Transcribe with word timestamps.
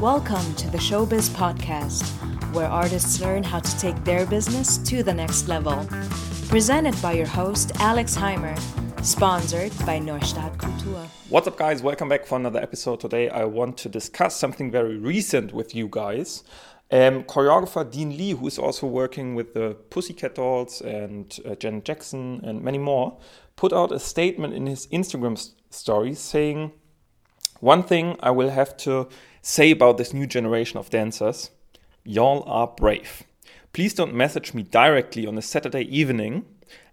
Welcome 0.00 0.54
to 0.56 0.68
the 0.68 0.78
Showbiz 0.78 1.30
Podcast, 1.30 2.02
where 2.52 2.66
artists 2.66 3.20
learn 3.20 3.42
how 3.42 3.60
to 3.60 3.78
take 3.78 4.04
their 4.04 4.26
business 4.26 4.76
to 4.78 5.02
the 5.02 5.14
next 5.14 5.48
level. 5.48 5.86
Presented 6.48 7.00
by 7.00 7.12
your 7.12 7.26
host, 7.26 7.72
Alex 7.80 8.16
Heimer. 8.16 8.58
Sponsored 9.04 9.72
by 9.86 9.98
Neustadt 9.98 10.56
Kultur. 10.58 11.06
What's 11.28 11.46
up, 11.46 11.56
guys? 11.56 11.82
Welcome 11.82 12.08
back 12.08 12.26
for 12.26 12.36
another 12.36 12.60
episode. 12.60 13.00
Today, 13.00 13.28
I 13.30 13.44
want 13.44 13.78
to 13.78 13.88
discuss 13.88 14.36
something 14.36 14.70
very 14.70 14.98
recent 14.98 15.54
with 15.54 15.74
you 15.74 15.88
guys. 15.90 16.42
Um, 16.90 17.22
choreographer 17.22 17.90
Dean 17.90 18.16
Lee, 18.16 18.32
who 18.32 18.46
is 18.46 18.58
also 18.58 18.86
working 18.86 19.34
with 19.34 19.54
the 19.54 19.76
Pussycat 19.90 20.34
Dolls 20.34 20.80
and 20.80 21.38
uh, 21.46 21.54
Janet 21.54 21.84
Jackson 21.84 22.40
and 22.44 22.62
many 22.62 22.78
more, 22.78 23.18
put 23.56 23.72
out 23.72 23.92
a 23.92 24.00
statement 24.00 24.54
in 24.54 24.66
his 24.66 24.86
Instagram 24.88 25.52
story 25.70 26.14
saying, 26.14 26.72
One 27.60 27.82
thing 27.82 28.16
I 28.20 28.32
will 28.32 28.50
have 28.50 28.76
to 28.78 29.08
say 29.46 29.70
about 29.70 29.98
this 29.98 30.14
new 30.14 30.26
generation 30.26 30.78
of 30.78 30.88
dancers 30.88 31.50
y'all 32.02 32.42
are 32.46 32.66
brave. 32.66 33.24
Please 33.72 33.92
don't 33.92 34.14
message 34.14 34.54
me 34.54 34.62
directly 34.62 35.26
on 35.26 35.36
a 35.36 35.42
Saturday 35.42 35.82
evening 35.82 36.44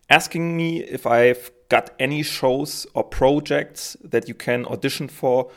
asking 0.10 0.58
me 0.58 0.82
if 0.84 1.08
I've 1.08 1.52
got 1.70 1.92
any 1.98 2.22
shows 2.22 2.86
or 2.94 3.04
projects 3.04 3.96
that 4.04 4.28
you 4.28 4.34
can 4.34 4.66
audition 4.66 5.08
for, 5.08 5.50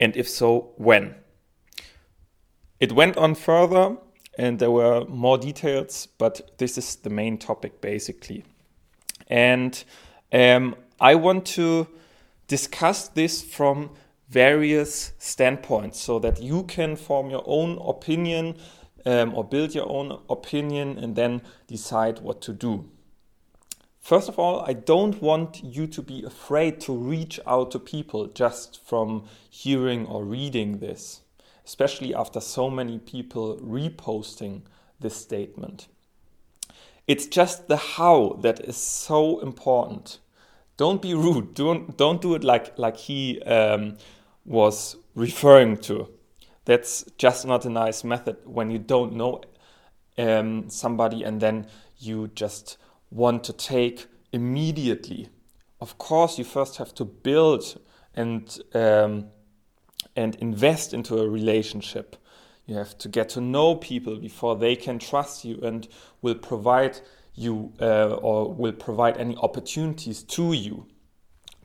and 0.00 0.16
if 0.16 0.28
so, 0.28 0.72
when. 0.76 1.14
It 2.80 2.90
went 2.90 3.16
on 3.16 3.36
further 3.36 3.96
and 4.36 4.58
there 4.58 4.72
were 4.72 5.04
more 5.04 5.38
details, 5.38 6.08
but 6.18 6.58
this 6.58 6.76
is 6.76 6.96
the 6.96 7.10
main 7.10 7.38
topic 7.38 7.80
basically. 7.80 8.44
And 9.28 9.82
um, 10.32 10.74
I 11.00 11.14
want 11.14 11.46
to 11.58 11.86
discuss 12.48 13.06
this 13.08 13.42
from 13.42 13.90
various 14.32 15.12
standpoints 15.18 16.00
so 16.00 16.18
that 16.18 16.40
you 16.40 16.62
can 16.64 16.96
form 16.96 17.28
your 17.28 17.44
own 17.46 17.78
opinion 17.86 18.56
um, 19.04 19.34
or 19.34 19.44
build 19.44 19.74
your 19.74 19.88
own 19.88 20.18
opinion 20.30 20.98
and 20.98 21.14
then 21.16 21.42
decide 21.66 22.20
what 22.20 22.40
to 22.40 22.52
do. 22.52 22.88
First 24.00 24.28
of 24.28 24.38
all, 24.38 24.64
I 24.66 24.72
don't 24.72 25.20
want 25.20 25.62
you 25.62 25.86
to 25.86 26.02
be 26.02 26.24
afraid 26.24 26.80
to 26.80 26.92
reach 26.92 27.38
out 27.46 27.70
to 27.72 27.78
people 27.78 28.26
just 28.26 28.84
from 28.84 29.24
hearing 29.50 30.06
or 30.06 30.24
reading 30.24 30.78
this, 30.78 31.20
especially 31.64 32.14
after 32.14 32.40
so 32.40 32.70
many 32.70 32.98
people 32.98 33.58
reposting 33.58 34.62
this 34.98 35.14
statement. 35.14 35.88
It's 37.06 37.26
just 37.26 37.68
the 37.68 37.76
how 37.76 38.38
that 38.42 38.60
is 38.60 38.76
so 38.76 39.40
important. 39.40 40.18
Don't 40.76 41.02
be 41.02 41.14
rude. 41.14 41.54
Don't 41.54 41.96
don't 41.96 42.22
do 42.22 42.34
it 42.34 42.42
like 42.42 42.78
like 42.78 42.96
he 42.96 43.42
um, 43.42 43.98
was 44.44 44.96
referring 45.14 45.76
to. 45.78 46.08
That's 46.64 47.04
just 47.18 47.46
not 47.46 47.64
a 47.64 47.70
nice 47.70 48.04
method 48.04 48.36
when 48.44 48.70
you 48.70 48.78
don't 48.78 49.14
know 49.14 49.42
um, 50.18 50.68
somebody 50.68 51.24
and 51.24 51.40
then 51.40 51.66
you 51.98 52.28
just 52.34 52.78
want 53.10 53.44
to 53.44 53.52
take 53.52 54.06
immediately. 54.32 55.28
Of 55.80 55.98
course, 55.98 56.38
you 56.38 56.44
first 56.44 56.76
have 56.76 56.94
to 56.94 57.04
build 57.04 57.80
and 58.14 58.58
um, 58.74 59.26
and 60.16 60.34
invest 60.36 60.92
into 60.92 61.18
a 61.18 61.28
relationship. 61.28 62.16
You 62.66 62.76
have 62.76 62.96
to 62.98 63.08
get 63.08 63.28
to 63.30 63.40
know 63.40 63.76
people 63.76 64.16
before 64.16 64.56
they 64.56 64.76
can 64.76 64.98
trust 64.98 65.44
you 65.44 65.58
and 65.62 65.88
will 66.20 66.34
provide 66.34 67.00
you 67.34 67.72
uh, 67.80 68.14
or 68.14 68.52
will 68.52 68.72
provide 68.72 69.16
any 69.16 69.36
opportunities 69.36 70.22
to 70.22 70.52
you. 70.52 70.86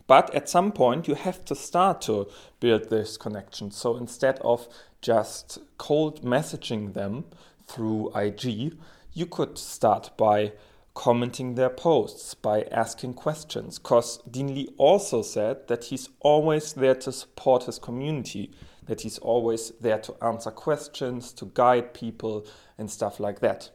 But 0.07 0.33
at 0.33 0.49
some 0.49 0.71
point, 0.71 1.07
you 1.07 1.15
have 1.15 1.43
to 1.45 1.55
start 1.55 2.01
to 2.03 2.27
build 2.59 2.89
this 2.89 3.17
connection. 3.17 3.71
So 3.71 3.97
instead 3.97 4.39
of 4.39 4.67
just 5.01 5.59
cold 5.77 6.23
messaging 6.23 6.93
them 6.93 7.25
through 7.67 8.11
IG, 8.15 8.77
you 9.13 9.25
could 9.25 9.57
start 9.57 10.11
by 10.17 10.53
commenting 10.93 11.53
their 11.53 11.69
posts, 11.69 12.33
by 12.33 12.63
asking 12.71 13.13
questions. 13.13 13.77
Because 13.77 14.17
Dean 14.29 14.55
Lee 14.55 14.69
also 14.77 15.21
said 15.21 15.67
that 15.67 15.85
he's 15.85 16.09
always 16.21 16.73
there 16.73 16.95
to 16.95 17.11
support 17.11 17.65
his 17.65 17.77
community, 17.77 18.51
that 18.85 19.01
he's 19.01 19.19
always 19.19 19.71
there 19.81 19.99
to 19.99 20.15
answer 20.23 20.49
questions, 20.49 21.33
to 21.33 21.51
guide 21.53 21.93
people, 21.93 22.47
and 22.77 22.89
stuff 22.89 23.19
like 23.19 23.41
that. 23.41 23.69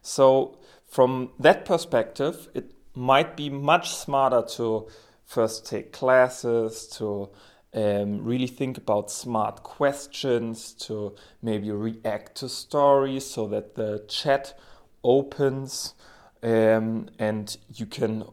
So, 0.00 0.58
from 0.86 1.32
that 1.38 1.64
perspective, 1.64 2.48
it 2.54 2.72
might 2.94 3.36
be 3.36 3.50
much 3.50 3.94
smarter 3.94 4.42
to 4.56 4.88
first 5.32 5.66
take 5.66 5.92
classes, 5.92 6.86
to 6.86 7.30
um, 7.74 8.22
really 8.22 8.46
think 8.46 8.76
about 8.76 9.10
smart 9.10 9.62
questions, 9.62 10.74
to 10.74 11.14
maybe 11.40 11.70
react 11.70 12.36
to 12.36 12.48
stories 12.48 13.24
so 13.24 13.46
that 13.48 13.74
the 13.74 14.04
chat 14.08 14.58
opens 15.02 15.94
um, 16.42 17.08
and 17.18 17.56
you 17.74 17.86
can 17.86 18.24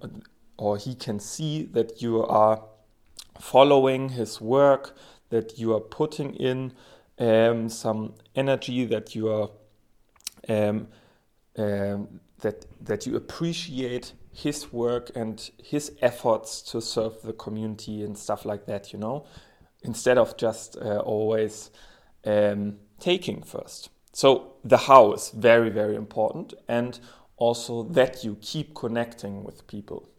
or 0.57 0.75
he 0.75 0.93
can 0.93 1.19
see 1.19 1.63
that 1.63 2.01
you 2.01 2.21
are 2.25 2.61
following 3.39 4.09
his 4.09 4.41
work, 4.41 4.93
that 5.29 5.57
you 5.57 5.73
are 5.73 5.79
putting 5.79 6.33
in 6.35 6.73
um, 7.17 7.69
some 7.69 8.13
energy, 8.35 8.85
that 8.85 9.15
you 9.15 9.29
are 9.29 9.49
um, 10.49 10.87
um, 11.57 12.19
that 12.41 12.65
that 12.81 13.05
you 13.05 13.15
appreciate 13.15 14.11
his 14.43 14.71
work 14.71 15.11
and 15.15 15.51
his 15.63 15.91
efforts 16.01 16.61
to 16.61 16.81
serve 16.81 17.21
the 17.23 17.33
community 17.33 18.03
and 18.03 18.17
stuff 18.17 18.45
like 18.45 18.65
that, 18.65 18.93
you 18.93 18.99
know, 18.99 19.25
instead 19.83 20.17
of 20.17 20.37
just 20.37 20.77
uh, 20.77 20.99
always 20.99 21.71
um, 22.25 22.77
taking 22.99 23.41
first. 23.43 23.89
So 24.13 24.53
the 24.63 24.77
how 24.77 25.13
is 25.13 25.29
very, 25.29 25.69
very 25.69 25.95
important, 25.95 26.53
and 26.67 26.99
also 27.37 27.83
that 27.83 28.23
you 28.23 28.37
keep 28.41 28.75
connecting 28.75 29.43
with 29.43 29.67
people. 29.67 30.09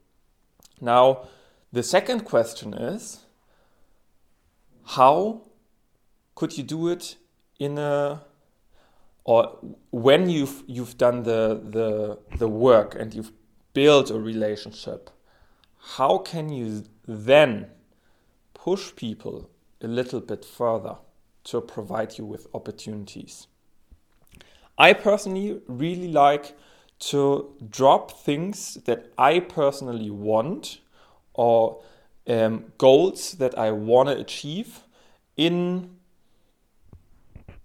Now, 0.81 1.29
the 1.73 1.83
second 1.83 2.25
question 2.25 2.75
is 2.75 3.25
how 4.97 5.43
could 6.35 6.57
you 6.57 6.65
do 6.65 6.89
it 6.89 7.17
in 7.59 7.79
a 7.79 8.23
or 9.25 9.59
when 9.91 10.31
you've 10.31 10.63
you've 10.67 10.97
done 10.97 11.23
the 11.23 11.61
the 11.77 12.19
the 12.39 12.49
work 12.49 12.95
and 12.95 13.15
you've 13.15 13.33
build 13.73 14.11
a 14.11 14.19
relationship, 14.19 15.11
how 15.97 16.19
can 16.19 16.51
you 16.51 16.85
then 17.07 17.67
push 18.55 18.95
people 18.95 19.51
a 19.81 19.87
little 19.87 20.21
bit 20.21 20.45
further 20.45 20.97
to 21.45 21.61
provide 21.61 22.19
you 22.19 22.25
with 22.25 22.47
opportunities? 22.55 23.47
I 24.77 24.93
personally 24.93 25.61
really 25.67 26.09
like 26.09 26.57
to 27.01 27.55
drop 27.71 28.11
things 28.11 28.75
that 28.85 29.13
I 29.17 29.41
personally 29.41 30.11
want 30.11 30.81
or 31.35 31.83
um, 32.27 32.73
goals 32.77 33.33
that 33.33 33.59
I 33.59 33.71
want 33.73 34.09
to 34.11 34.19
achieve 34.19 34.81
in 35.37 35.97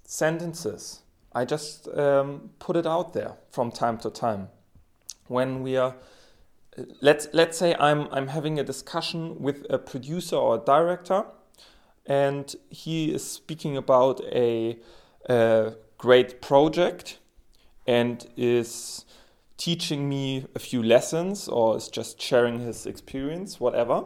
sentences. 0.06 1.02
I 1.34 1.44
just 1.44 1.90
um, 1.90 2.52
put 2.60 2.78
it 2.78 2.86
out 2.86 3.14
there 3.14 3.34
from 3.50 3.72
time 3.72 3.98
to 4.00 4.10
time 4.10 4.48
when 5.28 5.62
we 5.62 5.78
are 5.78 5.96
let's 7.02 7.28
let's 7.34 7.58
say 7.58 7.75
I'm 7.80 8.08
I'm 8.12 8.28
having 8.28 8.59
a 8.59 8.63
discussion 8.63 9.40
with 9.40 9.66
a 9.69 9.78
producer 9.78 10.36
or 10.36 10.56
a 10.56 10.59
director, 10.59 11.25
and 12.06 12.53
he 12.69 13.13
is 13.13 13.30
speaking 13.30 13.78
about 13.78 14.22
a, 14.25 14.78
a 15.30 15.74
great 15.97 16.41
project, 16.41 17.19
and 17.88 18.28
is 18.36 19.06
teaching 19.58 20.09
me 20.09 20.46
a 20.53 20.59
few 20.59 20.84
lessons 20.84 21.47
or 21.47 21.78
is 21.78 21.88
just 21.88 22.22
sharing 22.22 22.59
his 22.59 22.86
experience, 22.86 23.59
whatever. 23.59 24.03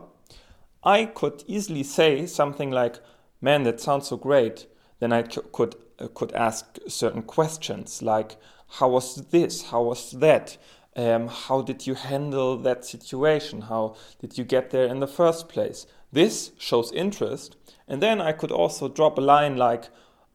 I 0.84 1.06
could 1.06 1.44
easily 1.48 1.84
say 1.84 2.26
something 2.26 2.72
like, 2.72 3.00
"Man, 3.42 3.64
that 3.64 3.82
sounds 3.82 4.08
so 4.08 4.18
great." 4.18 4.68
Then 5.00 5.14
I 5.14 5.24
could 5.24 5.76
uh, 5.98 6.08
could 6.14 6.34
ask 6.34 6.78
certain 6.88 7.24
questions 7.24 8.02
like, 8.02 8.38
"How 8.80 8.90
was 8.90 9.16
this? 9.32 9.64
How 9.64 9.84
was 9.84 10.12
that?" 10.12 10.58
Um, 10.96 11.28
how 11.28 11.62
did 11.62 11.88
you 11.88 11.94
handle 11.94 12.58
that 12.58 12.84
situation? 12.84 13.62
How 13.62 13.96
did 14.20 14.38
you 14.38 14.44
get 14.44 14.72
there 14.72 14.86
in 14.86 15.00
the 15.00 15.08
first 15.08 15.48
place? 15.48 15.86
This 16.12 16.52
shows 16.58 16.92
interest. 16.92 17.56
And 17.88 18.02
then 18.02 18.20
I 18.22 18.32
could 18.32 18.52
also 18.52 18.88
drop 18.88 19.18
a 19.18 19.22
line 19.22 19.56
like, 19.56 19.90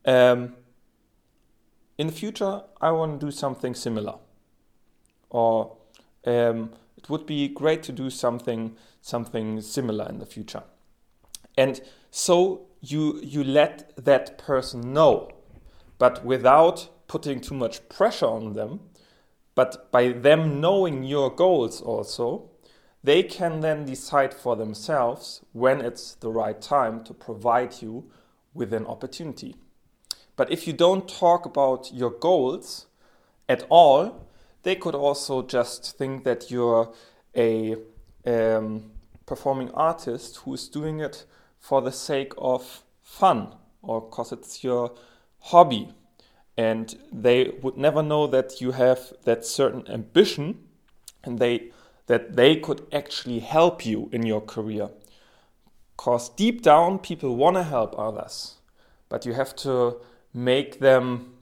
um, 0.04 0.54
in 1.98 2.08
the 2.08 2.12
future, 2.12 2.62
I 2.80 2.90
want 2.90 3.20
to 3.20 3.26
do 3.26 3.30
something 3.30 3.74
similar. 3.74 4.14
Or 5.30 5.76
um, 6.26 6.70
it 6.96 7.08
would 7.10 7.26
be 7.26 7.48
great 7.48 7.82
to 7.84 7.92
do 7.92 8.10
something, 8.10 8.76
something 9.00 9.60
similar 9.60 10.08
in 10.08 10.18
the 10.18 10.26
future. 10.26 10.62
And 11.56 11.80
so 12.10 12.66
you, 12.80 13.20
you 13.22 13.44
let 13.44 13.92
that 13.96 14.38
person 14.38 14.92
know, 14.92 15.30
but 15.98 16.24
without 16.24 16.88
putting 17.06 17.40
too 17.40 17.54
much 17.54 17.88
pressure 17.88 18.26
on 18.26 18.54
them 18.54 18.80
but 19.54 19.90
by 19.92 20.08
them 20.08 20.60
knowing 20.60 21.04
your 21.04 21.30
goals 21.30 21.80
also, 21.80 22.50
they 23.02 23.22
can 23.22 23.60
then 23.60 23.84
decide 23.84 24.32
for 24.32 24.56
themselves 24.56 25.42
when 25.52 25.80
it's 25.80 26.14
the 26.14 26.30
right 26.30 26.60
time 26.60 27.04
to 27.04 27.14
provide 27.14 27.82
you 27.82 28.10
with 28.54 28.72
an 28.72 28.86
opportunity. 28.86 29.54
But 30.36 30.50
if 30.50 30.66
you 30.66 30.72
don't 30.72 31.08
talk 31.08 31.44
about 31.44 31.92
your 31.92 32.10
goals 32.10 32.86
at 33.48 33.64
all, 33.68 34.26
they 34.62 34.74
could 34.74 34.94
also 34.94 35.42
just 35.42 35.96
think 35.98 36.24
that 36.24 36.50
you're 36.50 36.92
a 37.36 37.76
um, 38.26 38.90
performing 39.26 39.70
artist 39.72 40.38
who 40.38 40.54
is 40.54 40.68
doing 40.68 41.00
it 41.00 41.24
for 41.58 41.82
the 41.82 41.92
sake 41.92 42.32
of 42.38 42.82
fun 43.02 43.54
or 43.82 44.00
because 44.00 44.32
it's 44.32 44.64
your 44.64 44.92
hobby. 45.40 45.92
And 46.56 46.96
they 47.12 47.52
would 47.62 47.76
never 47.76 48.02
know 48.02 48.26
that 48.28 48.60
you 48.60 48.72
have 48.72 49.12
that 49.24 49.44
certain 49.44 49.86
ambition 49.88 50.60
and 51.24 51.38
they 51.38 51.72
that 52.06 52.36
they 52.36 52.56
could 52.56 52.86
actually 52.92 53.40
help 53.40 53.86
you 53.86 54.10
in 54.12 54.26
your 54.26 54.42
career. 54.42 54.90
Because 55.96 56.28
deep 56.28 56.62
down, 56.62 56.98
people 56.98 57.34
want 57.36 57.56
to 57.56 57.62
help 57.62 57.98
others, 57.98 58.58
but 59.08 59.24
you 59.24 59.32
have 59.32 59.56
to 59.56 59.96
make 60.34 60.80
them 60.80 61.34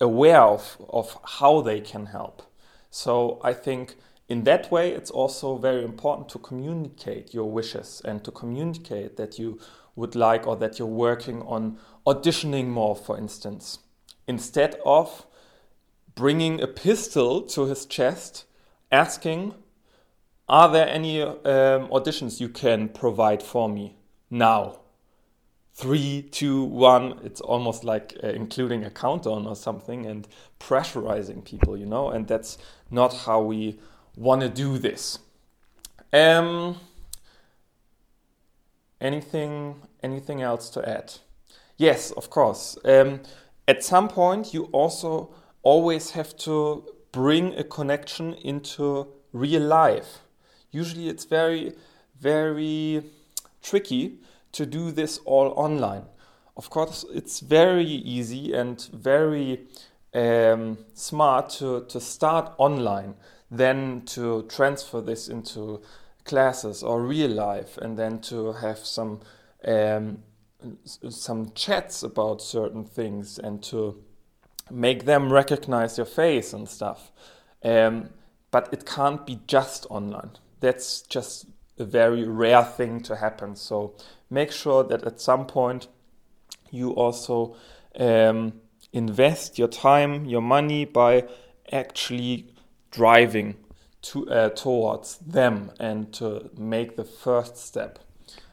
aware 0.00 0.40
of, 0.40 0.76
of 0.88 1.18
how 1.38 1.60
they 1.60 1.80
can 1.80 2.06
help. 2.06 2.42
So 2.90 3.40
I 3.44 3.52
think 3.52 3.96
in 4.28 4.44
that 4.44 4.70
way, 4.70 4.92
it's 4.92 5.10
also 5.10 5.58
very 5.58 5.84
important 5.84 6.28
to 6.30 6.38
communicate 6.38 7.34
your 7.34 7.50
wishes 7.50 8.00
and 8.04 8.24
to 8.24 8.30
communicate 8.30 9.16
that 9.16 9.38
you 9.38 9.58
would 9.94 10.14
like 10.14 10.46
or 10.46 10.56
that 10.56 10.78
you're 10.78 10.88
working 10.88 11.42
on 11.42 11.78
auditioning 12.06 12.68
more, 12.68 12.96
for 12.96 13.18
instance, 13.18 13.78
instead 14.26 14.76
of 14.84 15.26
bringing 16.14 16.60
a 16.60 16.66
pistol 16.66 17.42
to 17.42 17.66
his 17.66 17.86
chest, 17.86 18.44
asking, 18.90 19.54
Are 20.48 20.70
there 20.70 20.88
any 20.88 21.22
um, 21.22 21.88
auditions 21.88 22.40
you 22.40 22.48
can 22.48 22.88
provide 22.88 23.42
for 23.42 23.68
me 23.68 23.96
now? 24.30 24.80
three, 25.76 26.22
two, 26.22 26.64
one. 26.64 27.20
It's 27.22 27.40
almost 27.40 27.84
like 27.84 28.16
uh, 28.24 28.28
including 28.28 28.84
a 28.84 28.90
countdown 28.90 29.46
or 29.46 29.54
something 29.54 30.06
and 30.06 30.26
pressurizing 30.58 31.44
people, 31.44 31.76
you 31.76 31.84
know, 31.84 32.08
and 32.08 32.26
that's 32.26 32.56
not 32.90 33.14
how 33.14 33.42
we 33.42 33.78
want 34.16 34.40
to 34.40 34.48
do 34.48 34.78
this. 34.78 35.18
Um, 36.12 36.80
anything, 39.02 39.82
anything 40.02 40.40
else 40.40 40.70
to 40.70 40.88
add? 40.88 41.12
Yes, 41.76 42.10
of 42.12 42.30
course. 42.30 42.78
Um, 42.86 43.20
at 43.68 43.84
some 43.84 44.08
point, 44.08 44.54
you 44.54 44.64
also 44.72 45.34
always 45.62 46.10
have 46.10 46.36
to 46.38 46.84
bring 47.12 47.54
a 47.54 47.64
connection 47.64 48.34
into 48.34 49.08
real 49.32 49.62
life. 49.62 50.20
Usually, 50.70 51.08
it's 51.08 51.24
very, 51.24 51.72
very 52.20 53.02
tricky 53.62 54.18
to 54.52 54.66
do 54.66 54.92
this 54.92 55.18
all 55.24 55.52
online. 55.56 56.04
Of 56.56 56.70
course, 56.70 57.04
it's 57.12 57.40
very 57.40 57.84
easy 57.84 58.52
and 58.54 58.80
very 58.92 59.66
um, 60.14 60.78
smart 60.94 61.50
to, 61.58 61.84
to 61.88 62.00
start 62.00 62.52
online, 62.58 63.14
then 63.50 64.02
to 64.06 64.42
transfer 64.44 65.00
this 65.00 65.28
into 65.28 65.82
classes 66.24 66.82
or 66.82 67.02
real 67.02 67.30
life, 67.30 67.76
and 67.78 67.98
then 67.98 68.20
to 68.20 68.52
have 68.52 68.78
some 68.78 69.20
um, 69.66 70.22
some 70.84 71.52
chats 71.54 72.02
about 72.02 72.42
certain 72.42 72.84
things 72.84 73.38
and 73.38 73.62
to 73.64 74.02
make 74.70 75.04
them 75.04 75.32
recognize 75.32 75.96
your 75.96 76.06
face 76.06 76.52
and 76.52 76.68
stuff. 76.68 77.12
Um, 77.62 78.10
but 78.50 78.68
it 78.72 78.86
can't 78.86 79.26
be 79.26 79.40
just 79.46 79.86
online. 79.90 80.30
That's 80.60 81.02
just 81.02 81.46
a 81.78 81.84
very 81.84 82.24
rare 82.24 82.64
thing 82.64 83.00
to 83.02 83.16
happen. 83.16 83.54
So 83.56 83.94
make 84.30 84.50
sure 84.50 84.82
that 84.84 85.04
at 85.04 85.20
some 85.20 85.46
point 85.46 85.88
you 86.70 86.90
also 86.92 87.56
um, 87.98 88.54
invest 88.92 89.58
your 89.58 89.68
time, 89.68 90.24
your 90.24 90.40
money 90.40 90.84
by 90.84 91.24
actually 91.70 92.54
driving 92.90 93.56
to, 94.02 94.28
uh, 94.30 94.48
towards 94.50 95.18
them 95.18 95.70
and 95.78 96.12
to 96.14 96.50
make 96.56 96.96
the 96.96 97.04
first 97.04 97.56
step. 97.56 97.98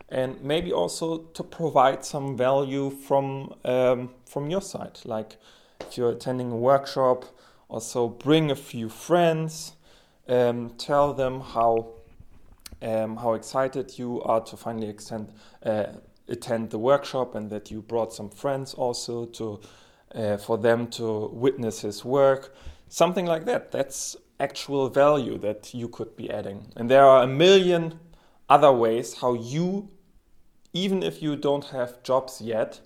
And 0.09 0.41
maybe 0.43 0.71
also 0.71 1.17
to 1.33 1.43
provide 1.43 2.05
some 2.05 2.37
value 2.37 2.91
from 2.91 3.55
um, 3.65 4.11
from 4.25 4.49
your 4.49 4.61
side, 4.61 4.99
like 5.05 5.37
if 5.81 5.97
you're 5.97 6.11
attending 6.11 6.51
a 6.51 6.55
workshop, 6.55 7.25
also 7.69 8.07
bring 8.07 8.51
a 8.51 8.55
few 8.55 8.89
friends, 8.89 9.73
um, 10.27 10.71
tell 10.77 11.13
them 11.13 11.41
how 11.41 11.93
um, 12.83 13.17
how 13.17 13.33
excited 13.33 13.97
you 13.97 14.21
are 14.23 14.41
to 14.41 14.57
finally 14.57 14.89
extend, 14.89 15.31
uh, 15.65 15.85
attend 16.27 16.69
the 16.69 16.77
workshop 16.77 17.33
and 17.35 17.49
that 17.49 17.71
you 17.71 17.81
brought 17.81 18.13
some 18.13 18.29
friends 18.29 18.73
also 18.73 19.25
to 19.25 19.59
uh, 20.13 20.37
for 20.37 20.57
them 20.57 20.87
to 20.87 21.29
witness 21.33 21.81
his 21.81 22.05
work. 22.05 22.53
Something 22.89 23.25
like 23.25 23.45
that. 23.45 23.71
That's 23.71 24.15
actual 24.39 24.89
value 24.89 25.37
that 25.39 25.73
you 25.73 25.87
could 25.87 26.15
be 26.15 26.29
adding. 26.29 26.71
And 26.75 26.89
there 26.89 27.05
are 27.05 27.23
a 27.23 27.27
million 27.27 27.99
other 28.55 28.73
ways 28.83 29.07
how 29.21 29.33
you 29.33 29.89
even 30.73 31.03
if 31.03 31.21
you 31.23 31.35
don't 31.35 31.65
have 31.65 32.01
jobs 32.03 32.41
yet 32.41 32.81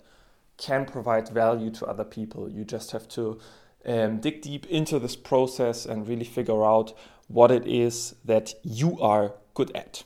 can 0.56 0.84
provide 0.84 1.28
value 1.28 1.70
to 1.70 1.86
other 1.86 2.04
people 2.04 2.48
you 2.56 2.64
just 2.64 2.90
have 2.92 3.06
to 3.08 3.38
um, 3.86 4.18
dig 4.18 4.42
deep 4.42 4.66
into 4.66 4.98
this 4.98 5.16
process 5.16 5.86
and 5.86 6.06
really 6.06 6.24
figure 6.24 6.64
out 6.64 6.92
what 7.28 7.50
it 7.50 7.66
is 7.66 8.14
that 8.24 8.54
you 8.62 9.00
are 9.00 9.34
good 9.54 9.74
at. 9.74 10.04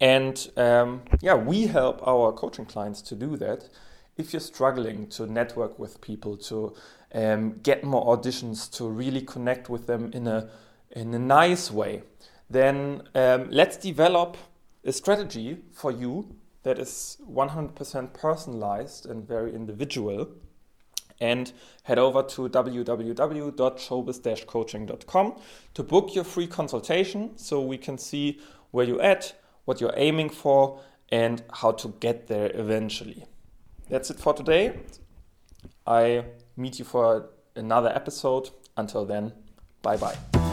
And 0.00 0.50
um, 0.56 1.02
yeah, 1.20 1.34
we 1.34 1.66
help 1.66 2.06
our 2.06 2.32
coaching 2.32 2.66
clients 2.66 3.00
to 3.02 3.14
do 3.14 3.36
that. 3.36 3.68
If 4.16 4.32
you're 4.32 4.40
struggling 4.40 5.08
to 5.08 5.26
network 5.26 5.78
with 5.78 6.00
people, 6.00 6.36
to 6.48 6.74
um, 7.14 7.58
get 7.62 7.84
more 7.84 8.16
auditions, 8.16 8.70
to 8.76 8.88
really 8.88 9.20
connect 9.20 9.68
with 9.68 9.86
them 9.86 10.10
in 10.12 10.26
a 10.26 10.48
in 10.90 11.12
a 11.12 11.18
nice 11.18 11.70
way, 11.72 12.02
then 12.48 13.02
um, 13.14 13.48
let's 13.50 13.76
develop 13.76 14.36
a 14.84 14.92
strategy 14.92 15.62
for 15.72 15.90
you 15.90 16.36
that 16.62 16.78
is 16.78 17.16
100% 17.30 18.12
personalized 18.12 19.06
and 19.06 19.26
very 19.26 19.54
individual. 19.54 20.28
And 21.20 21.52
head 21.84 21.98
over 21.98 22.24
to 22.24 22.48
www.showbiz-coaching.com 22.48 25.34
to 25.74 25.82
book 25.82 26.14
your 26.14 26.24
free 26.24 26.48
consultation 26.48 27.38
so 27.38 27.60
we 27.60 27.78
can 27.78 27.98
see 27.98 28.40
where 28.72 28.84
you're 28.84 29.00
at, 29.00 29.40
what 29.64 29.80
you're 29.80 29.94
aiming 29.96 30.30
for, 30.30 30.80
and 31.10 31.44
how 31.52 31.70
to 31.72 31.88
get 32.00 32.26
there 32.26 32.50
eventually. 32.54 33.24
That's 33.88 34.10
it 34.10 34.18
for 34.18 34.34
today. 34.34 34.80
I 35.86 36.24
meet 36.56 36.80
you 36.80 36.84
for 36.84 37.30
another 37.54 37.92
episode. 37.94 38.50
Until 38.76 39.04
then, 39.04 39.32
bye 39.82 39.96
bye. 39.96 40.43